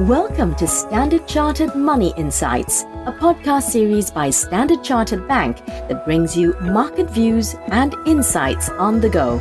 [0.00, 6.36] Welcome to Standard Chartered Money Insights, a podcast series by Standard Chartered Bank that brings
[6.36, 9.38] you market views and insights on the go.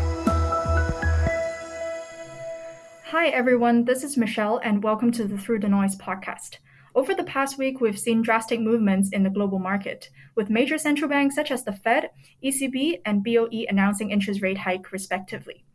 [3.04, 3.83] Hi, everyone.
[3.83, 6.60] This is Michelle, and welcome to the Through the Noise podcast.
[6.96, 11.10] Over the past week, we've seen drastic movements in the global market, with major central
[11.10, 12.12] banks such as the Fed,
[12.42, 15.65] ECB, and BOE announcing interest rate hike respectively.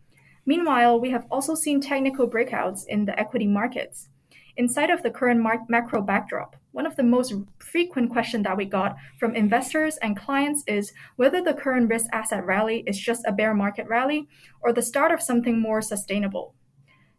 [0.47, 4.09] Meanwhile, we have also seen technical breakouts in the equity markets.
[4.57, 8.97] Inside of the current macro backdrop, one of the most frequent questions that we got
[9.19, 13.55] from investors and clients is whether the current risk asset rally is just a bear
[13.55, 14.29] market rally
[14.61, 16.55] or the start of something more sustainable.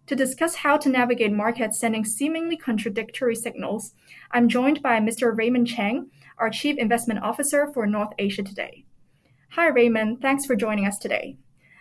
[0.08, 3.94] To discuss how to navigate markets sending seemingly contradictory signals,
[4.32, 5.36] I'm joined by Mr.
[5.36, 8.84] Raymond Cheng, our Chief Investment Officer for North Asia Today.
[9.52, 10.22] Hi, Raymond.
[10.22, 11.38] Thanks for joining us today.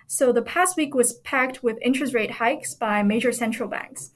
[0.06, 4.10] So, the past week was packed with interest rate hikes by major central banks.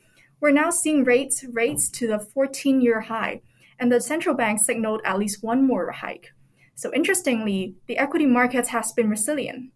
[0.45, 3.41] We're now seeing rates rates to the 14-year high,
[3.79, 6.35] and the central bank signaled at least one more hike.
[6.75, 9.73] So interestingly, the equity markets has been resilient.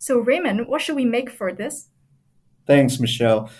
[0.00, 1.90] So Raymond, what should we make for this?
[2.66, 3.52] Thanks, Michelle.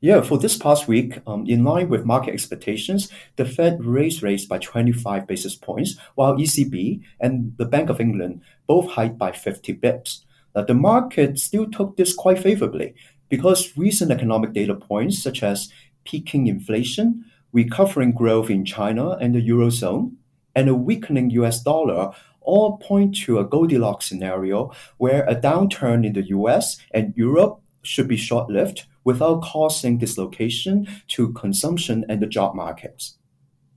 [0.00, 4.46] Yeah, for this past week, um, in line with market expectations, the Fed raised rates
[4.46, 9.74] by 25 basis points, while ECB and the Bank of England both hiked by 50
[9.74, 10.24] bips.
[10.56, 12.94] Now, the market still took this quite favorably
[13.28, 15.70] because recent economic data points, such as
[16.08, 20.12] peaking inflation, recovering growth in China and the Eurozone,
[20.54, 26.14] and a weakening US dollar all point to a Goldilocks scenario where a downturn in
[26.14, 32.26] the US and Europe should be short lived without causing dislocation to consumption and the
[32.26, 33.18] job markets.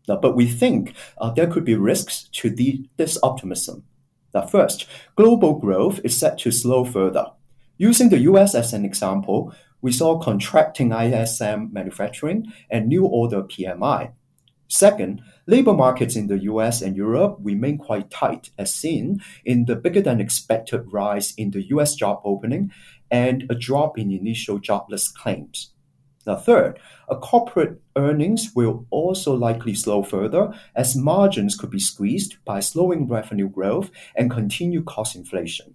[0.07, 3.83] Now, but we think uh, there could be risks to the, this optimism.
[4.33, 7.25] Now, first, global growth is set to slow further.
[7.77, 14.11] Using the US as an example, we saw contracting ISM manufacturing and new order PMI.
[14.67, 19.75] Second, labor markets in the US and Europe remain quite tight, as seen in the
[19.75, 22.71] bigger than expected rise in the US job opening
[23.09, 25.73] and a drop in initial jobless claims.
[26.25, 32.37] Now, third, a corporate earnings will also likely slow further as margins could be squeezed
[32.45, 35.73] by slowing revenue growth and continued cost inflation.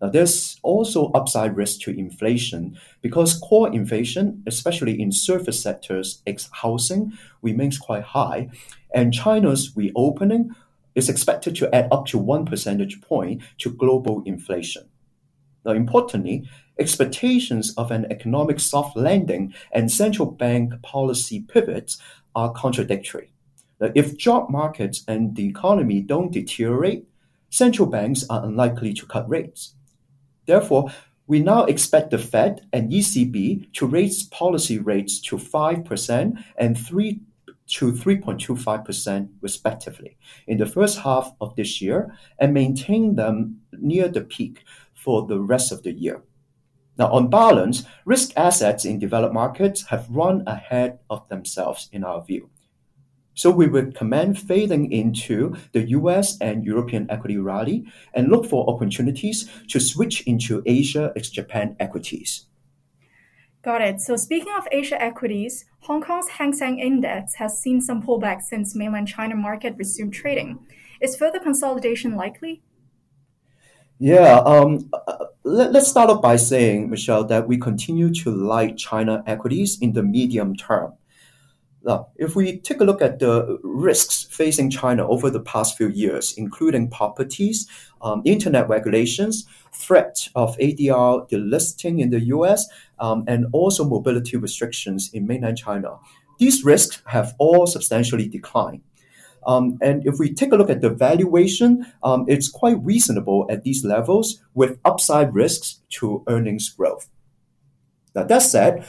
[0.00, 6.48] Now, there's also upside risk to inflation because core inflation, especially in service sectors ex
[6.52, 7.12] housing,
[7.42, 8.48] remains quite high,
[8.94, 10.54] and China's reopening
[10.94, 14.88] is expected to add up to one percentage point to global inflation.
[15.64, 21.98] Now, importantly, expectations of an economic soft landing and central bank policy pivots
[22.34, 23.32] are contradictory.
[23.80, 27.04] Now, if job markets and the economy don't deteriorate,
[27.50, 29.74] central banks are unlikely to cut rates.
[30.50, 30.90] Therefore,
[31.28, 37.20] we now expect the Fed and ECB to raise policy rates to 5% and 3
[37.68, 40.16] to 3.25% respectively
[40.48, 45.38] in the first half of this year and maintain them near the peak for the
[45.38, 46.20] rest of the year.
[46.98, 52.24] Now, on balance, risk assets in developed markets have run ahead of themselves in our
[52.24, 52.50] view.
[53.40, 59.48] So we recommend fading into the US and European equity rally and look for opportunities
[59.68, 62.48] to switch into Asia ex Japan equities.
[63.62, 63.98] Got it.
[64.00, 68.74] So speaking of Asia equities, Hong Kong's Hang Seng Index has seen some pullback since
[68.74, 70.58] mainland China market resumed trading.
[71.00, 72.60] Is further consolidation likely?
[73.98, 78.76] Yeah, um, uh, let, us start off by saying, Michelle, that we continue to like
[78.76, 80.92] China equities in the medium term.
[81.82, 85.88] Now, if we take a look at the risks facing China over the past few
[85.88, 87.66] years, including properties,
[88.02, 95.10] um, internet regulations, threat of ADR delisting in the US, um, and also mobility restrictions
[95.14, 95.98] in mainland China,
[96.38, 98.82] these risks have all substantially declined.
[99.46, 103.64] Um, and if we take a look at the valuation, um, it's quite reasonable at
[103.64, 107.08] these levels with upside risks to earnings growth.
[108.14, 108.84] Now, that said,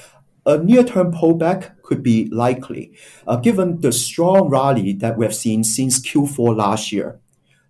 [0.45, 2.93] a near-term pullback could be likely,
[3.27, 7.19] uh, given the strong rally that we have seen since Q4 last year.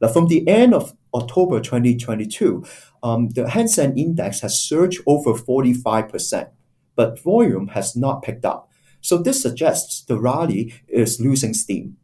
[0.01, 2.63] Now, from the end of October 2022,
[3.03, 6.49] um, the Hang Seng Index has surged over 45%,
[6.95, 8.69] but volume has not picked up.
[9.01, 11.97] So this suggests the rally is losing steam.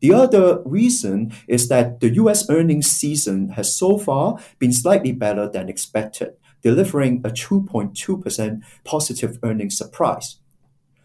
[0.00, 5.48] The other reason is that the US earnings season has so far been slightly better
[5.48, 6.34] than expected,
[6.66, 10.40] delivering a 2.2% positive earnings surprise.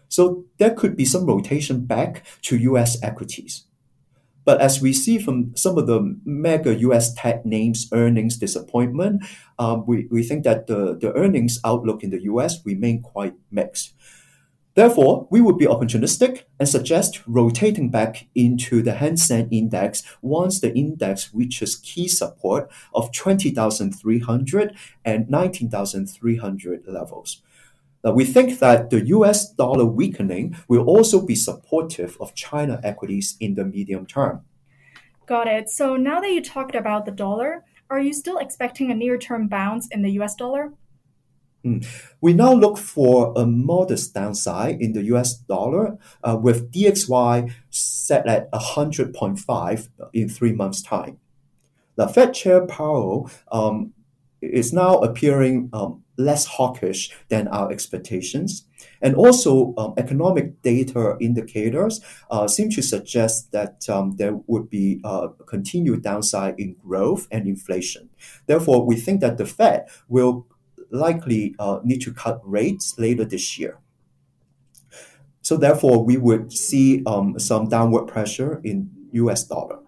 [0.08, 3.62] So there could be some rotation back to US equities.
[4.44, 9.22] But as we see from some of the mega US tech names' earnings disappointment,
[9.56, 13.94] um, we, we think that the, the earnings outlook in the US remain quite mixed.
[14.74, 20.60] Therefore, we would be opportunistic and suggest rotating back into the Hang Seng Index once
[20.60, 27.42] the index reaches key support of 20,300 and 19,300 levels.
[28.02, 33.36] Now, we think that the US dollar weakening will also be supportive of China equities
[33.40, 34.40] in the medium term.
[35.26, 35.68] Got it.
[35.68, 39.48] So now that you talked about the dollar, are you still expecting a near term
[39.48, 40.72] bounce in the US dollar?
[41.64, 41.86] Mm.
[42.20, 48.26] We now look for a modest downside in the US dollar uh, with DXY set
[48.26, 51.18] at 100.5 in three months' time.
[51.96, 53.92] The Fed Chair Powell um,
[54.40, 58.66] is now appearing um, less hawkish than our expectations.
[59.00, 62.00] And also, um, economic data indicators
[62.30, 67.28] uh, seem to suggest that um, there would be a uh, continued downside in growth
[67.30, 68.10] and inflation.
[68.46, 70.46] Therefore, we think that the Fed will
[70.92, 73.78] likely uh, need to cut rates later this year.
[75.40, 79.44] So therefore, we would see um, some downward pressure in U.S.
[79.44, 79.80] dollar.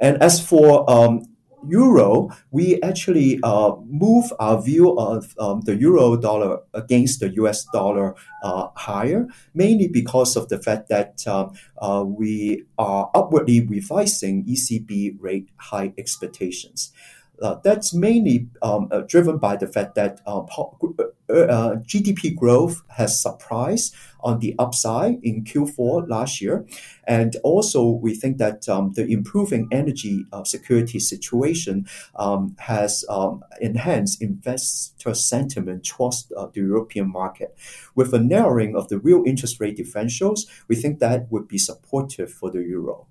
[0.00, 1.24] And as for um,
[1.66, 7.64] euro, we actually uh, move our view of um, the euro dollar against the US
[7.72, 14.44] dollar uh, higher, mainly because of the fact that um, uh, we are upwardly revising
[14.44, 16.92] ECB rate high expectations.
[17.40, 23.20] Uh, that's mainly um, uh, driven by the fact that uh, uh GDP growth has
[23.20, 26.66] surprised on the upside in Q4 last year.
[27.06, 31.86] And also, we think that um, the improving energy uh, security situation
[32.16, 37.56] um, has um, enhanced investor sentiment towards uh, the European market.
[37.94, 42.32] With a narrowing of the real interest rate differentials, we think that would be supportive
[42.32, 43.06] for the euro.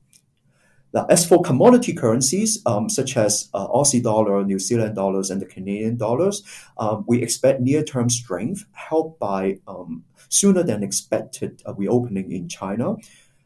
[0.97, 5.39] Now, as for commodity currencies, um, such as uh, Aussie dollar, New Zealand dollars, and
[5.39, 6.41] the Canadian dollars,
[6.79, 12.95] um, we expect near-term strength helped by um, sooner than expected uh, reopening in China.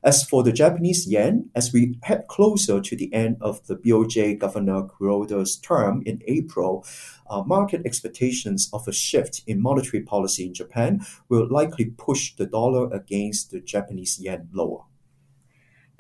[0.02, 4.40] As for the Japanese yen, as we head closer to the end of the BOJ
[4.40, 6.86] Governor Kuroda's term in April,
[7.30, 12.46] uh, market expectations of a shift in monetary policy in Japan will likely push the
[12.46, 14.86] dollar against the Japanese yen lower.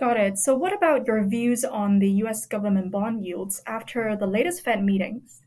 [0.02, 0.40] Got it.
[0.40, 4.84] So, what about your views on the US government bond yields after the latest Fed
[4.84, 5.44] meetings?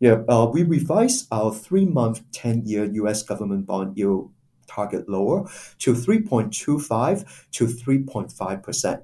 [0.00, 4.32] Yeah, uh, we revised our three month, 10 year US government bond yield
[4.66, 5.46] target lower
[5.80, 9.02] to 3.25 to 3.5%.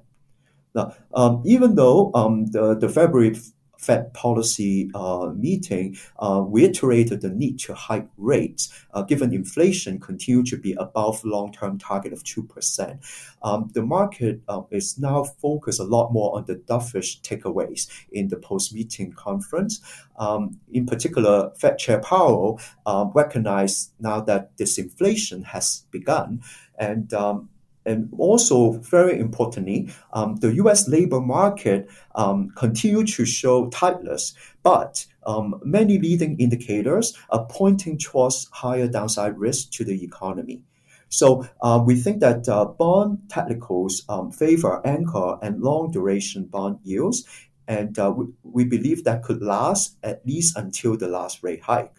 [0.73, 3.37] Now, um, even though um, the, the February
[3.85, 8.61] Fed policy uh, meeting uh, reiterated the need to hike rates,
[8.93, 12.95] uh, given inflation continue to be above long-term target of two percent.
[13.43, 18.29] Um, the market uh, is now focused a lot more on the dovish takeaways in
[18.29, 19.81] the post-meeting conference.
[20.17, 26.41] Um, in particular, Fed Chair Powell um, recognized now that disinflation has begun,
[26.79, 27.49] and um,
[27.85, 30.87] and also, very importantly, um, the U.S.
[30.87, 34.33] labor market um, continue to show tightness,
[34.63, 40.61] but um, many leading indicators are pointing towards higher downside risk to the economy.
[41.09, 46.79] So uh, we think that uh, bond technicals um, favor anchor and long duration bond
[46.83, 47.25] yields,
[47.67, 51.93] and uh, we, we believe that could last at least until the last rate hike.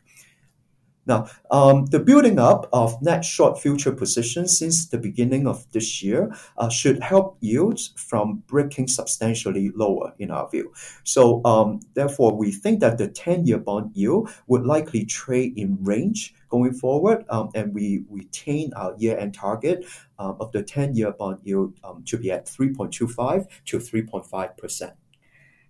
[1.07, 6.03] Now, um, the building up of net short future positions since the beginning of this
[6.03, 10.73] year uh, should help yields from breaking substantially lower, in our view.
[11.05, 15.79] So, um, therefore, we think that the 10 year bond yield would likely trade in
[15.83, 19.85] range going forward, um, and we retain our year end target
[20.19, 24.93] um, of the 10 year bond yield um, to be at 3.25 to 3.5%.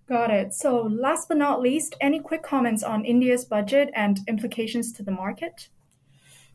[0.07, 0.53] Got it.
[0.53, 5.11] So, last but not least, any quick comments on India's budget and implications to the
[5.11, 5.67] market?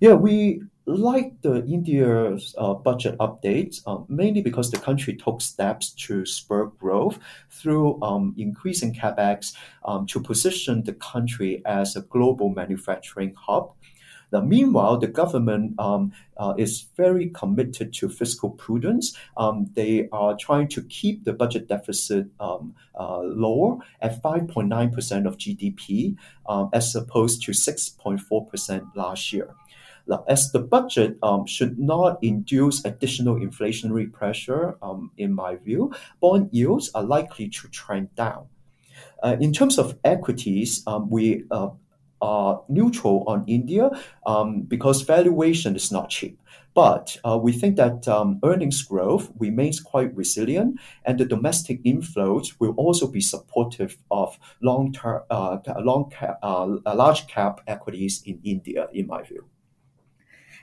[0.01, 5.91] Yeah, we like the India's uh, budget updates uh, mainly because the country took steps
[5.91, 7.19] to spur growth
[7.51, 9.55] through um, increasing capex
[9.85, 13.75] um, to position the country as a global manufacturing hub
[14.33, 19.15] now, meanwhile, the government um, uh, is very committed to fiscal prudence.
[19.37, 25.37] Um, they are trying to keep the budget deficit um, uh, lower at 5.9% of
[25.37, 29.55] GDP um, as opposed to 6.4% last year.
[30.07, 35.93] Now, as the budget um, should not induce additional inflationary pressure, um, in my view,
[36.21, 38.47] bond yields are likely to trend down.
[39.23, 41.69] Uh, in terms of equities, um, we uh,
[42.23, 43.91] are neutral on India
[44.25, 46.39] um, because valuation is not cheap.
[46.75, 52.55] But uh, we think that um, earnings growth remains quite resilient, and the domestic inflows
[52.59, 58.41] will also be supportive of long term, uh, long cap, uh, large cap equities in
[58.43, 59.45] India, in my view.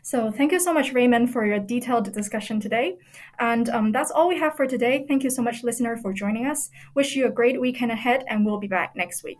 [0.01, 2.98] So thank you so much, Raymond, for your detailed discussion today.
[3.38, 5.06] And um, that's all we have for today.
[5.08, 6.72] Thank you so much, listener, for joining us.
[6.96, 9.39] Wish you a great weekend ahead, and we'll be back next week.